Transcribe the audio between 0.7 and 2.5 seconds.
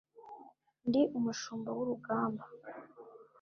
Ndi umushumba w’ urugamba